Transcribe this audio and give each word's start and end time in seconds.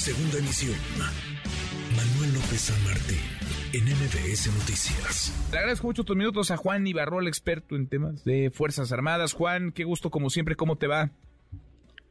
Segunda 0.00 0.38
emisión. 0.38 0.78
Manuel 1.94 2.32
López 2.32 2.72
San 2.72 2.84
Martín, 2.84 3.20
en 3.74 3.84
MBS 3.84 4.46
Noticias. 4.46 5.50
Le 5.52 5.58
agradezco 5.58 5.88
mucho 5.88 6.04
tus 6.04 6.16
minutos 6.16 6.50
a 6.50 6.56
Juan 6.56 6.86
Ibarrol, 6.86 7.28
experto 7.28 7.76
en 7.76 7.86
temas 7.86 8.24
de 8.24 8.50
Fuerzas 8.50 8.92
Armadas. 8.92 9.34
Juan, 9.34 9.72
qué 9.72 9.84
gusto 9.84 10.08
como 10.08 10.30
siempre, 10.30 10.56
¿cómo 10.56 10.76
te 10.76 10.86
va? 10.86 11.10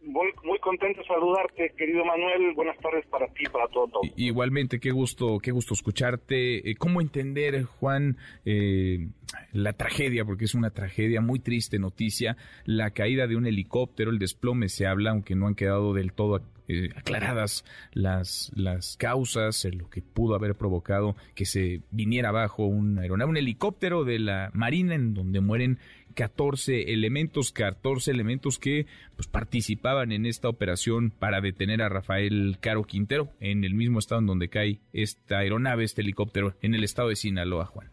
Muy, 0.04 0.28
muy 0.44 0.60
contento 0.60 1.02
de 1.02 1.08
saludarte, 1.08 1.74
querido 1.76 2.06
Manuel. 2.06 2.54
Buenas 2.54 2.78
tardes 2.78 3.08
para 3.08 3.26
ti 3.30 3.46
y 3.48 3.50
para 3.50 3.68
todos. 3.70 3.90
Igualmente, 4.18 4.80
qué 4.80 4.92
gusto, 4.92 5.40
qué 5.40 5.50
gusto 5.50 5.74
escucharte. 5.74 6.70
Eh, 6.70 6.76
¿Cómo 6.76 7.02
entender, 7.02 7.64
Juan, 7.64 8.18
eh, 8.46 9.08
la 9.52 9.74
tragedia, 9.74 10.26
porque 10.26 10.46
es 10.46 10.54
una 10.54 10.70
tragedia 10.70 11.22
muy 11.22 11.40
triste 11.40 11.80
noticia, 11.80 12.38
la 12.66 12.92
caída 12.92 13.26
de 13.26 13.36
un 13.36 13.48
helicóptero, 13.48 14.12
el 14.12 14.20
desplome 14.20 14.70
se 14.70 14.86
habla, 14.86 15.10
aunque 15.10 15.34
no 15.34 15.48
han 15.48 15.56
quedado 15.56 15.96
del 15.96 16.14
todo 16.14 16.36
eh, 16.70 16.92
aclaradas 16.96 17.66
las, 17.94 18.52
las 18.56 18.96
causas, 18.98 19.66
lo 19.66 19.90
que 19.90 20.02
pudo 20.02 20.36
haber 20.36 20.56
provocado 20.56 21.16
que 21.34 21.46
se 21.46 21.82
viniera 21.90 22.30
abajo 22.30 22.66
un 22.66 23.00
aeronave, 23.00 23.32
un 23.32 23.38
helicóptero 23.38 24.04
de 24.04 24.20
la 24.20 24.52
Marina 24.54 24.94
en 24.94 25.16
donde 25.16 25.42
mueren 25.42 25.80
14 26.14 26.94
elementos, 26.94 27.52
14 27.52 28.12
elementos 28.12 28.60
que 28.60 28.86
pues, 29.16 29.28
participaban 29.28 30.12
en 30.12 30.26
esta 30.26 30.48
operación 30.48 31.12
para 31.12 31.42
detener 31.42 31.82
a 31.82 31.90
Rafael 31.90 32.58
Caro 32.62 32.84
Quintero 32.84 33.30
en 33.40 33.64
el 33.64 33.74
mismo 33.74 33.98
estado 33.98 34.22
en 34.22 34.28
donde 34.28 34.50
cae 34.50 34.80
esta 34.94 35.40
aeronave, 35.40 35.84
este 35.84 36.02
helicóptero, 36.02 36.54
en 36.62 36.76
el 36.76 36.84
estado 36.84 37.10
de 37.10 37.16
Sinaloa, 37.16 37.66
Juan. 37.66 37.90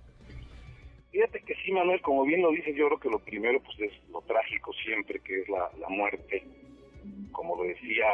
Fíjate 1.12 1.40
que 1.40 1.54
sí, 1.64 1.72
Manuel, 1.72 2.02
como 2.02 2.24
bien 2.24 2.42
lo 2.42 2.50
dices, 2.50 2.76
yo 2.76 2.88
creo 2.88 3.00
que 3.00 3.08
lo 3.08 3.18
primero 3.20 3.58
pues 3.62 3.80
es 3.80 3.92
lo 4.10 4.20
trágico 4.20 4.74
siempre, 4.84 5.18
que 5.20 5.40
es 5.40 5.48
la, 5.48 5.70
la 5.80 5.88
muerte, 5.88 6.44
como 7.32 7.56
lo 7.56 7.64
decía 7.64 8.06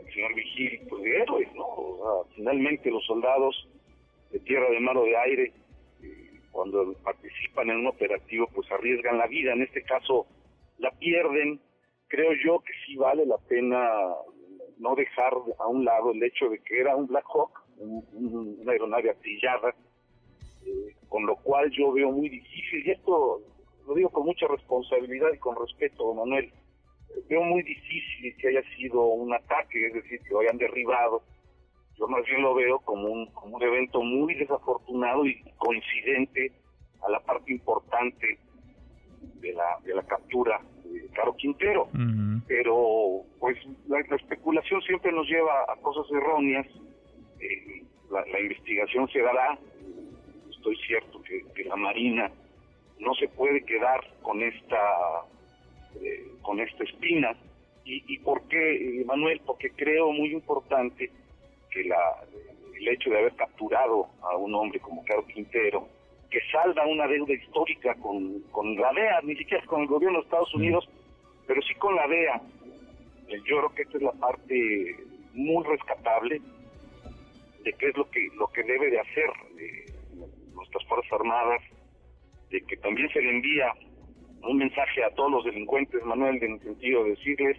el 0.00 0.12
señor 0.12 0.34
Vigil, 0.34 0.80
pues 0.88 1.02
de 1.02 1.16
héroes, 1.16 1.54
¿no? 1.54 2.24
Finalmente 2.34 2.90
los 2.90 3.04
soldados 3.06 3.68
de 4.30 4.40
tierra, 4.40 4.70
de 4.70 4.80
mar 4.80 4.96
o 4.96 5.04
de 5.04 5.16
aire, 5.16 5.52
cuando 6.50 6.92
participan 7.04 7.70
en 7.70 7.78
un 7.78 7.86
operativo, 7.86 8.48
pues 8.54 8.70
arriesgan 8.72 9.18
la 9.18 9.26
vida. 9.26 9.52
En 9.52 9.62
este 9.62 9.82
caso, 9.82 10.26
la 10.78 10.90
pierden. 10.92 11.60
Creo 12.08 12.32
yo 12.44 12.60
que 12.60 12.72
sí 12.84 12.96
vale 12.96 13.26
la 13.26 13.38
pena 13.38 13.90
no 14.78 14.94
dejar 14.94 15.34
a 15.58 15.66
un 15.66 15.84
lado 15.84 16.12
el 16.12 16.22
hecho 16.22 16.48
de 16.48 16.58
que 16.60 16.80
era 16.80 16.96
un 16.96 17.06
Black 17.06 17.26
Hawk, 17.32 17.60
una 17.78 18.72
aeronave 18.72 19.10
artillada, 19.10 19.74
eh, 20.64 20.94
con 21.08 21.26
lo 21.26 21.36
cual 21.36 21.70
yo 21.70 21.92
veo 21.92 22.10
muy 22.10 22.28
difícil, 22.28 22.86
y 22.86 22.90
esto 22.90 23.40
lo 23.86 23.94
digo 23.94 24.10
con 24.10 24.26
mucha 24.26 24.46
responsabilidad 24.46 25.28
y 25.34 25.38
con 25.38 25.56
respeto, 25.56 26.12
Manuel, 26.14 26.50
veo 27.28 27.42
muy 27.42 27.62
difícil 27.62 28.36
que 28.36 28.48
haya 28.48 28.62
sido 28.76 29.02
un 29.02 29.32
ataque, 29.34 29.86
es 29.86 29.94
decir, 29.94 30.20
que 30.20 30.30
lo 30.30 30.40
hayan 30.40 30.58
derribado, 30.58 31.22
yo 31.98 32.06
más 32.06 32.24
bien 32.26 32.42
lo 32.42 32.54
veo 32.54 32.78
como 32.80 33.08
un, 33.08 33.26
como 33.32 33.56
un 33.56 33.62
evento 33.62 34.00
muy 34.02 34.34
desafortunado 34.34 35.26
y 35.26 35.42
coincidente 35.56 36.52
a 37.02 37.10
la 37.10 37.20
parte 37.20 37.52
importante 37.52 38.38
de 39.40 39.52
la, 39.52 39.78
de 39.84 39.94
la 39.94 40.02
captura 40.04 40.60
de 40.84 41.08
Caro 41.08 41.34
Quintero. 41.36 41.88
Pero 42.46 43.24
pues 43.40 43.58
la, 43.88 44.00
especulación 44.00 44.80
siempre 44.82 45.12
nos 45.12 45.26
lleva 45.28 45.64
a 45.68 45.76
cosas 45.76 46.10
erróneas. 46.12 46.66
Eh, 47.40 47.82
la, 48.10 48.40
investigación 48.40 49.08
se 49.08 49.20
dará. 49.20 49.58
Estoy 50.50 50.76
cierto 50.86 51.20
que, 51.22 51.64
la 51.64 51.76
Marina 51.76 52.30
no 53.00 53.14
se 53.14 53.28
puede 53.28 53.62
quedar 53.64 54.00
con 54.22 54.42
esta 54.42 54.78
eh, 56.02 56.26
con 56.42 56.60
esta 56.60 56.84
espina. 56.84 57.34
¿Y, 57.84 58.04
y 58.06 58.18
por 58.18 58.42
qué, 58.48 59.02
Manuel? 59.06 59.40
Porque 59.46 59.70
creo 59.70 60.12
muy 60.12 60.32
importante 60.32 61.10
que 61.70 61.84
la, 61.84 61.98
el 62.78 62.88
hecho 62.88 63.10
de 63.10 63.18
haber 63.18 63.34
capturado 63.34 64.08
a 64.22 64.36
un 64.36 64.54
hombre 64.54 64.80
como 64.80 65.04
Caro 65.04 65.26
Quintero, 65.26 65.88
que 66.30 66.40
salda 66.52 66.86
una 66.86 67.06
deuda 67.06 67.32
histórica 67.32 67.94
con, 67.96 68.40
con 68.52 68.76
la 68.76 68.92
DEA, 68.92 69.20
ni 69.22 69.36
siquiera 69.36 69.64
con 69.66 69.82
el 69.82 69.88
gobierno 69.88 70.18
de 70.18 70.24
Estados 70.24 70.54
Unidos, 70.54 70.88
pero 71.46 71.60
sí 71.62 71.74
con 71.74 71.96
la 71.96 72.06
DEA. 72.06 72.40
Eh, 73.28 73.40
yo 73.46 73.58
creo 73.58 73.74
que 73.74 73.82
esta 73.82 73.96
es 73.96 74.02
la 74.02 74.12
parte 74.12 74.96
muy 75.34 75.64
rescatable 75.64 76.40
de 77.64 77.72
qué 77.72 77.88
es 77.88 77.96
lo 77.96 78.08
que 78.10 78.28
lo 78.36 78.46
que 78.48 78.62
debe 78.62 78.90
de 78.90 79.00
hacer 79.00 79.30
eh, 79.58 79.86
nuestras 80.54 80.84
fuerzas 80.86 81.12
armadas, 81.12 81.62
de 82.50 82.60
que 82.62 82.76
también 82.76 83.08
se 83.10 83.20
le 83.20 83.30
envía 83.30 83.72
un 84.42 84.56
mensaje 84.56 85.04
a 85.04 85.10
todos 85.14 85.30
los 85.30 85.44
delincuentes, 85.44 86.02
Manuel, 86.04 86.42
en 86.42 86.52
el 86.54 86.60
sentido 86.60 87.04
de 87.04 87.10
decirles, 87.10 87.58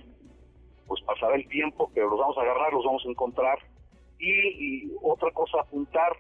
pues 0.88 1.02
pasará 1.04 1.36
el 1.36 1.48
tiempo, 1.48 1.92
pero 1.94 2.10
los 2.10 2.20
vamos 2.20 2.38
a 2.38 2.42
agarrar, 2.42 2.74
los 2.74 2.86
vamos 2.86 3.04
a 3.06 3.10
encontrar, 3.10 3.60
y, 4.20 4.92
otra 5.02 5.32
cosa 5.32 5.62
apuntar, 5.62 6.14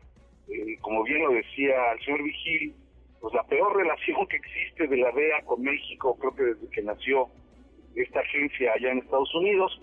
eh, 0.47 0.77
como 0.81 1.03
bien 1.03 1.23
lo 1.23 1.31
decía 1.31 1.91
el 1.93 2.05
señor 2.05 2.23
Vigil, 2.23 2.75
pues 3.19 3.33
la 3.33 3.43
peor 3.43 3.75
relación 3.77 4.25
que 4.27 4.37
existe 4.37 4.87
de 4.87 4.97
la 4.97 5.11
DEA 5.11 5.41
con 5.45 5.61
México, 5.61 6.17
creo 6.19 6.35
que 6.35 6.43
desde 6.43 6.69
que 6.69 6.81
nació 6.81 7.27
esta 7.95 8.19
agencia 8.21 8.73
allá 8.73 8.91
en 8.91 8.99
Estados 8.99 9.33
Unidos, 9.35 9.81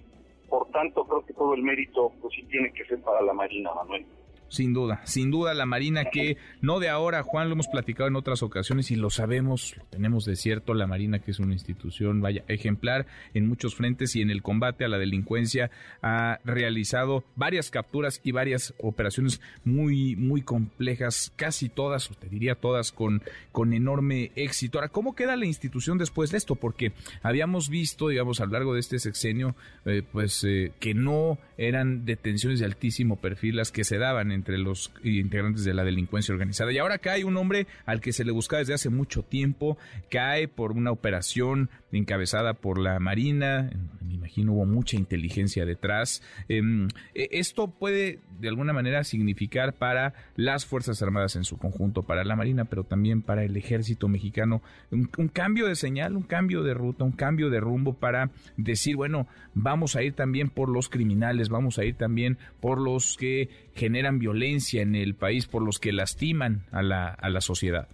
por 0.49 0.71
tanto 0.71 1.05
creo 1.05 1.27
que 1.27 1.35
todo 1.35 1.55
el 1.55 1.63
mérito 1.63 2.13
pues 2.21 2.35
sí 2.35 2.43
tiene 2.45 2.73
que 2.73 2.85
ser 2.87 3.03
para 3.03 3.21
la 3.21 3.33
Marina, 3.33 3.75
Manuel. 3.75 4.07
Sin 4.49 4.73
duda, 4.73 5.01
sin 5.05 5.31
duda 5.31 5.55
la 5.55 5.67
Marina 5.67 6.05
que 6.05 6.37
no 6.61 6.79
de 6.79 6.89
ahora, 6.89 7.23
Juan, 7.23 7.49
lo 7.49 7.55
hemos 7.55 7.67
platicado 7.67 8.09
en 8.09 8.17
otras 8.17 8.43
ocasiones 8.43 8.91
y 8.91 8.97
lo 8.97 9.11
sabemos, 9.11 9.77
lo 9.77 9.85
tenemos 9.87 10.25
de 10.25 10.37
cierto, 10.37 10.73
la 10.73 10.87
Marina 10.87 11.19
que 11.19 11.33
es 11.33 11.41
una 11.41 11.53
institución, 11.53 12.21
vaya, 12.21 12.45
ejemplar 12.47 13.07
en 13.35 13.49
muchos 13.49 13.75
frentes 13.75 14.15
y 14.15 14.23
en 14.23 14.31
el 14.31 14.43
combate 14.43 14.85
a 14.85 14.89
la 14.89 14.99
delincuencia 14.99 15.71
ha 16.01 16.39
realizado 16.45 17.25
varias 17.35 17.71
capturas 17.71 18.21
y 18.23 18.33
varias 18.33 18.75
operaciones 18.79 19.41
muy, 19.65 20.15
muy 20.17 20.43
complejas, 20.43 21.33
casi 21.37 21.69
todas, 21.69 22.11
o 22.11 22.15
te 22.15 22.29
diría 22.29 22.55
todas, 22.55 22.93
con, 22.93 23.23
con 23.53 23.73
enorme 23.73 24.31
éxito. 24.37 24.79
Ahora, 24.79 24.91
¿cómo 24.91 25.15
queda 25.15 25.37
la 25.37 25.47
institución 25.47 25.99
después 25.99 26.31
de 26.31 26.39
esto? 26.39 26.55
Porque 26.55 26.93
habíamos 27.23 27.69
visto, 27.69 28.09
digamos, 28.09 28.41
a 28.41 28.47
lo 28.47 28.53
largo 28.53 28.75
de 28.75 28.81
este 28.81 28.99
sexenio, 28.99 29.57
eh, 29.85 30.03
pues 30.11 30.45
eh, 30.45 30.73
que 30.79 30.95
no 30.95 31.39
eran 31.59 32.05
detenciones 32.05 32.61
de 32.61 32.67
altísimo 32.67 33.17
perfil 33.17 33.57
las 33.57 33.73
que 33.73 33.85
se 33.85 33.99
daban 33.99 34.31
entre 34.37 34.59
los 34.59 34.93
integrantes 35.03 35.65
de 35.65 35.75
la 35.75 35.85
delincuencia 35.85 36.33
organizada. 36.33 36.73
Y 36.73 36.79
ahora 36.79 36.99
cae 36.99 37.25
un 37.25 37.37
hombre 37.37 37.67
al 37.85 38.01
que 38.01 38.13
se 38.13 38.25
le 38.25 38.33
busca 38.33 38.59
desde 38.59 38.75
hace 38.75 38.91
mucho 38.91 39.23
tiempo, 39.23 39.77
cae 40.11 40.47
por 40.47 40.73
una 40.73 40.93
operación 40.93 41.71
encabezada 41.93 42.55
por 42.55 42.79
la 42.79 43.01
Marina, 43.01 43.71
me 44.03 44.15
imagino 44.15 44.53
hubo 44.53 44.67
mucha 44.67 44.97
inteligencia 44.97 45.65
detrás. 45.65 46.23
Em, 46.49 46.89
e, 47.15 47.29
esto 47.33 47.69
puede 47.69 48.21
de 48.39 48.49
alguna 48.49 48.73
manera 48.73 49.03
significar 49.05 49.73
para 49.75 50.13
las 50.37 50.67
Fuerzas 50.67 51.03
Armadas 51.03 51.37
en 51.37 51.45
su 51.45 51.57
conjunto, 51.57 52.03
para 52.03 52.25
la 52.25 52.37
Marina, 52.37 52.67
pero 52.67 52.85
también 52.85 53.23
para 53.23 53.45
el 53.45 53.57
ejército 53.57 54.09
mexicano, 54.09 54.63
un, 54.91 55.11
un 55.17 55.29
cambio 55.29 55.67
de 55.67 55.75
señal, 55.75 56.17
un 56.17 56.23
cambio 56.23 56.63
de 56.63 56.75
ruta, 56.75 57.05
un 57.05 57.13
cambio 57.13 57.51
de 57.51 57.61
rumbo 57.61 57.95
para 57.95 58.31
decir, 58.57 58.97
bueno, 58.97 59.27
vamos 59.55 59.97
a 59.97 60.03
ir 60.03 60.13
también 60.13 60.51
por 60.51 60.69
los 60.69 60.89
criminales, 60.89 61.49
vamos 61.49 61.79
a 61.79 61.85
ir 61.85 61.95
también 61.95 62.37
por 62.61 62.81
los 62.81 63.17
que 63.17 63.49
generan 63.75 64.19
violencia 64.19 64.26
en 64.33 64.95
el 64.95 65.15
país, 65.15 65.47
por 65.47 65.63
los 65.63 65.79
que 65.79 65.93
lastiman 65.93 66.67
a 66.73 66.83
la, 66.83 67.09
a 67.09 67.29
la 67.29 67.41
sociedad. 67.41 67.89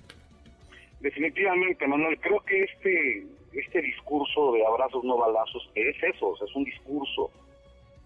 Definitivamente, 1.01 1.87
Manuel, 1.87 2.19
creo 2.21 2.41
que 2.41 2.63
este, 2.63 3.27
este 3.53 3.83
discurso 3.83 4.53
de 4.53 4.65
abrazos 4.65 5.05
no 5.05 5.19
balazos 5.19 5.69
es 5.75 5.97
eso, 6.03 6.35
es 6.43 6.55
un 6.55 6.65
discurso, 6.65 7.31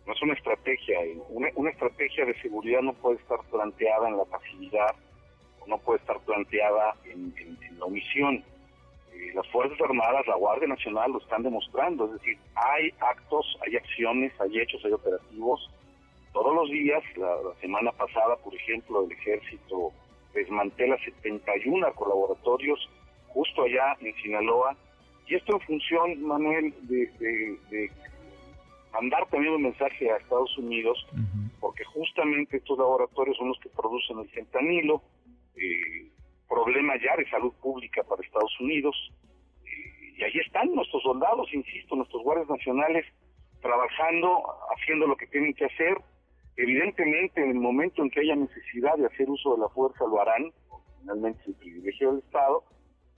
no 0.07 0.13
es 0.13 0.23
una 0.23 0.35
estrategia. 0.35 0.99
Una, 1.29 1.49
una 1.55 1.71
estrategia 1.71 2.25
de 2.25 2.35
seguridad 2.41 2.81
no 2.81 2.95
puede 2.95 3.19
estar 3.19 3.39
planteada 3.51 4.09
en 4.09 4.17
la 4.17 4.25
pasividad, 4.25 4.95
no 5.67 5.79
puede 5.79 5.99
estar 6.01 6.19
planteada 6.21 6.95
en, 7.05 7.35
la 7.79 7.85
omisión. 7.85 8.43
Eh, 9.13 9.33
las 9.35 9.47
Fuerzas 9.49 9.79
Armadas, 9.81 10.27
la 10.27 10.37
Guardia 10.37 10.69
Nacional 10.69 11.13
lo 11.13 11.19
están 11.19 11.43
demostrando, 11.43 12.07
es 12.07 12.13
decir, 12.13 12.39
hay 12.55 12.93
actos, 13.01 13.59
hay 13.67 13.77
acciones, 13.77 14.33
hay 14.41 14.59
hechos, 14.61 14.83
hay 14.85 14.93
operativos 14.93 15.71
todos 16.37 16.55
los 16.55 16.71
días. 16.71 17.03
La, 17.17 17.39
semana 17.63 17.93
pasada, 17.93 18.37
por 18.37 18.55
ejemplo, 18.55 19.05
el 19.05 19.13
ejército 19.13 19.91
desmantela 20.35 20.99
71 20.99 21.95
colaboratorios 21.95 22.79
justo 23.29 23.63
allá 23.63 23.97
en 24.01 24.15
Sinaloa. 24.17 24.77
Y 25.27 25.35
esto 25.35 25.55
en 25.55 25.61
función, 25.61 26.23
Manuel, 26.23 26.75
de, 26.83 27.91
mandar 28.93 29.27
también 29.31 29.55
un 29.55 29.63
mensaje 29.63 30.11
a 30.11 30.17
Estados 30.17 30.57
Unidos, 30.59 31.07
porque 31.59 31.85
justamente 31.85 32.59
estos 32.59 32.79
laboratorios 32.79 33.37
son 33.39 33.49
los 33.49 33.59
que 33.61 33.71
producen 33.71 34.19
el 34.19 34.29
fentanilo, 34.29 35.03
eh, 35.57 36.07
problema 36.49 36.95
ya 37.03 37.17
de 37.17 37.29
salud 37.31 37.53
pública 37.63 38.03
para 38.05 38.23
Estados 38.23 38.61
Unidos. 38.61 38.95
Eh, 39.65 40.15
y 40.19 40.23
ahí 40.23 40.39
están 40.45 40.75
nuestros 40.75 41.03
soldados, 41.03 41.49
insisto, 41.53 41.97
nuestros 41.97 42.23
guardias 42.23 42.49
nacionales 42.49 43.07
trabajando, 43.63 44.45
haciendo 44.77 45.07
lo 45.07 45.17
que 45.17 45.27
tienen 45.27 45.55
que 45.55 45.65
hacer, 45.65 45.97
Evidentemente, 46.57 47.43
en 47.43 47.51
el 47.51 47.61
momento 47.61 48.03
en 48.03 48.11
que 48.11 48.21
haya 48.21 48.35
necesidad 48.35 48.97
de 48.97 49.07
hacer 49.07 49.29
uso 49.29 49.55
de 49.55 49.61
la 49.61 49.69
fuerza, 49.69 50.05
lo 50.07 50.21
harán, 50.21 50.53
finalmente 51.01 51.41
es 51.43 51.49
el 51.49 51.55
privilegio 51.55 52.13
del 52.13 52.21
Estado, 52.21 52.65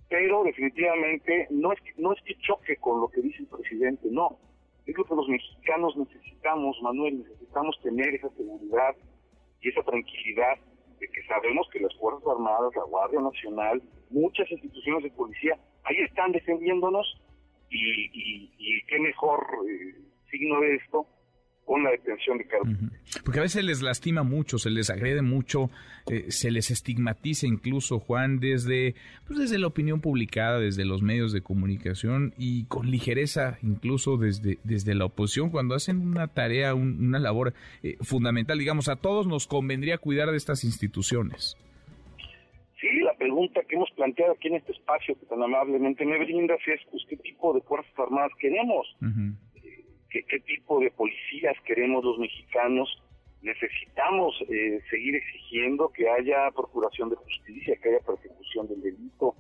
pero 0.09 0.43
definitivamente 0.43 1.47
no 1.51 1.73
es, 1.73 1.81
que, 1.81 1.93
no 1.99 2.13
es 2.13 2.21
que 2.23 2.35
choque 2.39 2.77
con 2.77 3.01
lo 3.01 3.09
que 3.09 3.21
dice 3.21 3.39
el 3.41 3.47
presidente, 3.47 4.09
no. 4.11 4.39
Es 4.87 4.97
lo 4.97 5.05
que 5.05 5.15
los 5.15 5.29
mexicanos 5.29 5.97
necesitamos, 5.97 6.81
Manuel, 6.83 7.19
necesitamos 7.19 7.79
tener 7.83 8.15
esa 8.15 8.31
seguridad 8.31 8.97
y 9.61 9.69
esa 9.69 9.83
tranquilidad 9.83 10.59
de 10.99 11.09
que 11.09 11.23
sabemos 11.25 11.69
que 11.73 11.81
las 11.81 11.95
Fuerzas 11.97 12.27
Armadas, 12.27 12.75
la 12.75 12.85
Guardia 12.85 13.21
Nacional, 13.21 13.83
muchas 14.11 14.51
instituciones 14.51 15.05
de 15.05 15.11
policía, 15.11 15.57
ahí 15.85 15.97
están 15.99 16.33
defendiéndonos 16.33 17.21
y, 17.71 18.83
qué 18.87 18.99
mejor 18.99 19.47
eh, 19.69 19.95
signo 20.31 20.61
de 20.61 20.77
esto 20.77 21.07
con 21.69 21.85
la 21.85 21.91
detención 21.91 22.39
de 22.39 22.47
Carlos. 22.47 22.79
Porque 23.23 23.41
a 23.41 23.43
veces 23.43 23.63
les 23.63 23.83
lastima 23.83 24.23
mucho, 24.23 24.57
se 24.57 24.71
les 24.71 24.89
agrede 24.89 25.21
mucho, 25.21 25.69
eh, 26.11 26.31
se 26.31 26.51
les 26.51 26.71
estigmatiza 26.71 27.47
incluso, 27.47 28.01
Juan, 28.01 28.41
desde, 28.41 28.95
pues 29.27 29.39
desde 29.39 29.59
la 29.59 29.67
opinión 29.67 30.01
publicada, 30.01 30.59
desde 30.59 30.87
los 30.87 31.03
medios 31.03 31.31
de 31.31 31.43
comunicación 31.43 32.33
y 32.39 32.65
con 32.65 32.91
ligereza 32.91 33.59
incluso 33.63 34.17
desde, 34.17 34.59
desde 34.65 34.95
la 34.95 35.05
oposición 35.05 35.51
cuando 35.51 35.75
hacen 35.75 36.01
una 36.01 36.29
tarea, 36.29 36.75
una 36.75 37.19
labor 37.19 37.53
eh, 37.83 37.99
fundamental. 38.01 38.59
Digamos, 38.59 38.89
a 38.89 38.97
todos 38.97 39.27
nos 39.27 39.47
convendría 39.47 39.99
cuidar 39.99 40.31
de 40.31 40.39
estas 40.39 40.65
instituciones. 40.65 41.59
Sí, 42.81 42.89
la 43.05 43.13
pregunta 43.15 43.61
que 43.69 43.75
hemos 43.75 43.91
planteado 43.91 44.33
aquí 44.33 44.49
en 44.49 44.55
este 44.55 44.73
espacio 44.73 45.19
que 45.19 45.27
tan 45.27 45.43
amablemente 45.43 46.07
me 46.07 46.17
brindas 46.17 46.61
es, 46.67 46.81
pues, 46.91 47.03
¿qué 47.09 47.17
tipo 47.17 47.53
de 47.53 47.61
Fuerzas 47.61 47.93
Armadas 47.99 48.31
queremos? 48.41 48.87
Qué, 50.11 50.41
tipo 50.41 50.81
de 50.81 50.91
policías 50.91 51.57
queremos 51.65 52.05
los 52.05 52.19
mexicanos. 52.19 53.03
Necesitamos 53.43 54.35
eh, 54.49 54.81
seguir 54.91 55.15
exigiendo 55.15 55.91
que 55.91 56.09
haya 56.09 56.51
procuración 56.51 57.11
de 57.11 57.17
justicia, 57.17 57.77
que 57.81 57.91
haya 57.91 58.01
persecución 58.01 58.69
del 58.69 58.83
delito. 58.83 59.35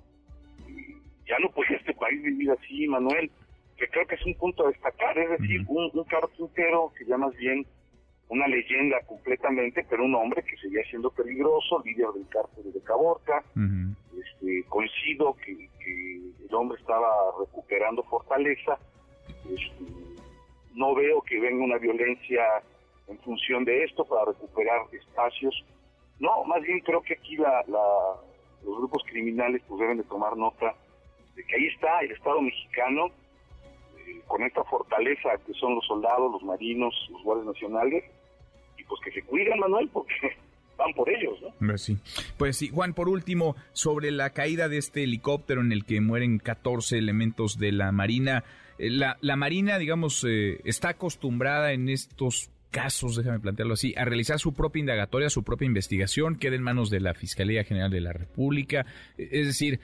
ya 1.26 1.38
no 1.40 1.50
puede 1.50 1.76
este 1.76 1.94
país 1.94 2.22
vivir 2.22 2.50
así, 2.52 2.86
Manuel, 2.86 3.30
que 3.76 3.88
creo 3.88 4.06
que 4.06 4.14
es 4.14 4.24
un 4.24 4.34
punto 4.34 4.66
a 4.66 4.70
destacar. 4.70 5.18
Es 5.18 5.40
decir, 5.40 5.64
un, 5.68 5.90
un 5.92 6.04
carpintero 6.04 6.92
que 6.96 7.04
ya 7.06 7.16
más 7.16 7.34
bien 7.36 7.66
una 8.28 8.46
leyenda 8.46 9.00
completamente, 9.06 9.84
pero 9.88 10.04
un 10.04 10.14
hombre 10.14 10.42
que 10.42 10.56
seguía 10.58 10.82
siendo 10.90 11.10
peligroso, 11.10 11.82
líder 11.84 12.08
del 12.14 12.28
cártel 12.28 12.72
de 12.72 12.80
Caborca. 12.82 13.42
este, 14.18 14.64
coincido 14.68 15.34
que, 15.44 15.68
el 16.48 16.54
hombre 16.54 16.78
estaba 16.80 17.08
recuperando 17.38 18.02
fortaleza. 18.04 18.78
Este, 19.44 19.97
no 20.78 20.94
veo 20.94 21.20
que 21.22 21.40
venga 21.40 21.64
una 21.64 21.76
violencia 21.76 22.62
en 23.08 23.18
función 23.18 23.64
de 23.64 23.82
esto 23.82 24.04
para 24.04 24.26
recuperar 24.26 24.82
espacios. 24.92 25.64
No, 26.20 26.44
más 26.44 26.62
bien 26.62 26.78
creo 26.80 27.02
que 27.02 27.14
aquí 27.14 27.36
la, 27.36 27.64
los 27.66 28.78
grupos 28.78 29.02
criminales 29.06 29.60
pues 29.66 29.80
deben 29.80 29.98
de 29.98 30.04
tomar 30.04 30.36
nota 30.36 30.74
de 31.34 31.44
que 31.44 31.56
ahí 31.56 31.66
está 31.66 32.00
el 32.00 32.12
Estado 32.12 32.40
mexicano 32.40 33.06
eh, 33.98 34.20
con 34.28 34.42
esta 34.44 34.62
fortaleza 34.64 35.30
que 35.44 35.52
son 35.54 35.74
los 35.74 35.84
soldados, 35.84 36.30
los 36.30 36.44
marinos, 36.44 36.94
los 37.10 37.24
guardias 37.24 37.46
nacionales 37.48 38.04
y 38.76 38.84
pues 38.84 39.00
que 39.00 39.10
se 39.10 39.22
cuiden, 39.24 39.58
Manuel, 39.58 39.90
porque 39.92 40.36
van 40.78 40.94
por 40.94 41.10
ellos, 41.10 41.36
¿no? 41.42 41.48
Pues 41.66 41.82
sí. 41.82 41.98
Pues 42.38 42.56
sí, 42.56 42.68
Juan, 42.68 42.94
por 42.94 43.08
último, 43.08 43.56
sobre 43.72 44.10
la 44.10 44.30
caída 44.30 44.68
de 44.68 44.78
este 44.78 45.02
helicóptero 45.02 45.60
en 45.60 45.72
el 45.72 45.84
que 45.84 46.00
mueren 46.00 46.38
14 46.38 46.96
elementos 46.96 47.58
de 47.58 47.72
la 47.72 47.92
Marina, 47.92 48.44
eh, 48.78 48.88
la, 48.90 49.18
la 49.20 49.36
Marina, 49.36 49.78
digamos, 49.78 50.24
eh, 50.26 50.60
está 50.64 50.90
acostumbrada 50.90 51.72
en 51.72 51.88
estos 51.88 52.50
casos, 52.70 53.16
déjame 53.16 53.40
plantearlo 53.40 53.74
así, 53.74 53.94
a 53.96 54.04
realizar 54.04 54.38
su 54.38 54.52
propia 54.52 54.80
indagatoria, 54.80 55.30
su 55.30 55.42
propia 55.42 55.66
investigación, 55.66 56.36
queda 56.36 56.54
en 56.54 56.62
manos 56.62 56.90
de 56.90 57.00
la 57.00 57.14
Fiscalía 57.14 57.64
General 57.64 57.90
de 57.90 58.00
la 58.00 58.12
República. 58.12 58.86
Eh, 59.16 59.28
es 59.32 59.46
decir, 59.48 59.80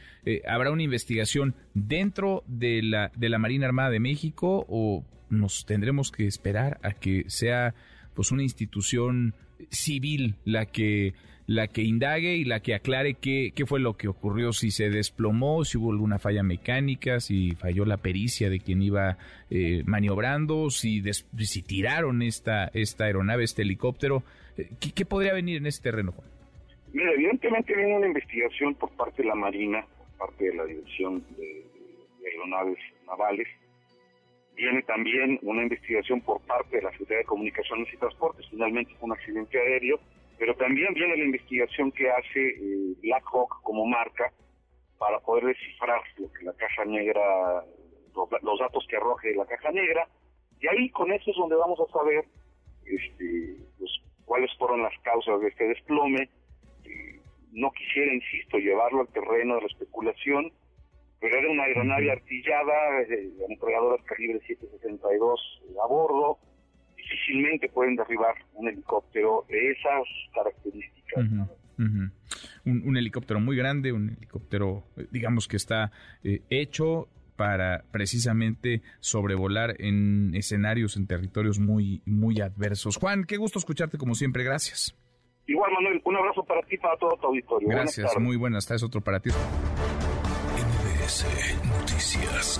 ¿habrá 0.47 0.71
una 0.71 0.83
investigación 0.83 1.55
dentro 1.75 2.45
de 2.47 2.83
la, 2.83 3.11
de 3.17 3.29
la 3.29 3.39
Marina 3.39 3.67
Armada 3.67 3.91
de 3.91 4.01
México 4.01 4.65
o 4.69 5.05
nos 5.29 5.67
tendremos 5.67 6.13
que 6.13 6.27
esperar 6.27 6.79
a 6.83 6.93
que 6.93 7.25
sea 7.27 7.75
pues 8.15 8.31
una 8.31 8.43
institución 8.43 9.35
civil 9.71 10.37
la 10.45 10.67
que 10.67 11.15
la 11.47 11.69
que 11.69 11.83
indague 11.83 12.37
y 12.37 12.45
la 12.45 12.61
que 12.61 12.75
aclare 12.75 13.15
qué, 13.15 13.53
qué 13.55 13.67
fue 13.67 13.81
lo 13.81 13.97
que 13.97 14.09
ocurrió, 14.09 14.53
si 14.53 14.71
se 14.71 14.89
desplomó, 14.89 15.65
si 15.65 15.77
hubo 15.77 15.93
alguna 15.93 16.19
falla 16.19 16.43
mecánica, 16.43 17.21
si 17.21 17.55
falló 17.55 17.85
la 17.85 17.99
pericia 17.99 18.49
de 18.49 18.61
quien 18.61 18.83
iba 18.83 19.19
eh, 19.51 19.83
maniobrando, 19.85 20.71
si, 20.71 21.03
si 21.13 21.63
tiraron 21.63 22.23
esta, 22.23 22.71
esta 22.73 23.05
aeronave, 23.05 23.45
este 23.45 23.63
helicóptero. 23.63 24.23
Eh, 24.57 24.71
¿Qué, 24.95 25.05
podría 25.05 25.35
venir 25.35 25.59
en 25.59 25.67
este 25.67 25.91
terreno, 25.91 26.13
Juan? 26.13 26.27
Mira, 26.93 27.13
evidentemente 27.13 27.75
viene 27.77 27.97
una 27.97 28.07
investigación 28.07 28.75
por 28.75 28.91
parte 28.91 29.23
de 29.23 29.29
la 29.29 29.35
Marina, 29.35 29.85
por 29.99 30.29
parte 30.29 30.45
de 30.47 30.55
la 30.55 30.65
Dirección 30.65 31.23
de, 31.37 31.65
Aeronaves 32.25 32.79
Navales. 33.07 33.49
Viene 34.55 34.83
también 34.83 35.39
una 35.43 35.63
investigación 35.63 36.21
por 36.21 36.41
parte 36.43 36.77
de 36.77 36.83
la 36.83 36.91
Secretaría 36.93 37.19
de 37.19 37.25
Comunicaciones 37.25 37.93
y 37.93 37.97
Transportes. 37.97 38.47
Finalmente 38.51 38.95
fue 38.95 39.07
un 39.07 39.13
accidente 39.13 39.59
aéreo 39.59 39.99
pero 40.39 40.55
también 40.57 40.93
viene 40.95 41.17
la 41.17 41.25
investigación 41.25 41.93
que 41.93 42.11
hace 42.11 42.49
eh, 42.49 42.95
Blackhawk 43.03 43.63
como 43.63 43.87
marca 43.87 44.33
para 44.99 45.21
poder 45.21 45.45
descifrar 45.47 46.01
lo 46.19 46.33
que 46.33 46.45
la 46.45 46.53
caja 46.55 46.85
negra, 46.85 47.65
los, 48.15 48.59
datos 48.59 48.87
que 48.89 48.97
arroje 48.97 49.35
la 49.35 49.47
caja 49.47 49.71
negra, 49.71 50.09
y 50.61 50.67
ahí 50.69 50.91
con 50.91 51.13
eso 51.13 51.31
es 51.31 51.37
donde 51.37 51.57
vamos 51.57 51.79
a 51.81 51.93
saber 51.93 52.25
este, 52.85 53.57
pues, 53.79 53.91
cuáles 54.25 54.51
fueron 54.57 54.83
las 54.83 54.97
causas 55.03 55.41
de 55.41 55.49
este 55.49 55.69
desplome. 55.69 56.29
Eh, 56.85 57.21
no 57.53 57.71
quisiera, 57.73 58.15
insisto, 58.15 58.59
llevarlo 58.59 59.01
al 59.01 59.09
terreno 59.09 59.57
de 59.57 59.63
la 59.63 59.67
especulación, 59.67 60.53
pero 61.21 61.39
era 61.39 61.51
una 61.51 61.65
aeronave 61.65 62.13
artillada, 62.13 63.03
eh, 63.09 63.33
ametralladoras 63.47 64.05
calibre 64.07 64.41
762 64.47 65.63
a 65.83 65.87
bordo, 65.87 66.39
difícilmente 66.97 67.69
pueden 67.69 67.97
derribar 67.97 68.35
un 68.55 68.69
helicóptero 68.69 69.45
de 69.49 69.71
esas 69.73 70.03
características. 70.35 71.25
Un, 72.65 72.97
helicóptero 72.97 73.41
muy 73.41 73.57
grande, 73.57 73.93
un 73.93 74.11
helicóptero, 74.17 74.85
eh, 74.97 75.07
digamos 75.11 75.49
que 75.49 75.57
está 75.57 75.91
eh, 76.23 76.41
hecho 76.51 77.09
para 77.37 77.85
precisamente 77.91 78.83
sobrevolar 79.01 79.75
en 79.81 80.35
escenarios, 80.35 80.97
en 80.97 81.07
territorios 81.07 81.59
muy, 81.59 82.03
muy 82.07 82.41
adversos. 82.41 82.97
Juan, 82.97 83.25
qué 83.25 83.37
gusto 83.37 83.59
escucharte 83.59 83.99
como 83.99 84.15
siempre, 84.15 84.45
gracias. 84.45 84.97
Igual, 85.47 85.73
Manuel, 85.73 86.01
un 86.05 86.17
abrazo 86.17 86.45
para 86.45 86.63
ti, 86.63 86.79
para 86.79 86.97
todo 86.97 87.17
tu 87.21 87.27
auditorio. 87.27 87.69
Gracias, 87.69 88.17
muy 88.19 88.37
buenas 88.37 88.67
tardes, 88.67 88.83
otro 88.83 89.01
para 89.01 89.21
ti. 89.21 89.31
Noticias. 91.05 92.59